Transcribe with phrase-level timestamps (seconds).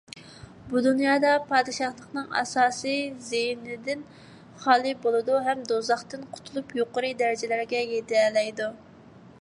[0.69, 4.01] بۇ دۇنيادا پادىشاھلىقنىڭ ئاساسىي زىيىنىدىن
[4.65, 8.73] خالىي بولىدۇ ھەم دوزاختىن قۇتۇلۇپ يۇقىرى دەرىجىلەرگە يېتەلەيدۇ.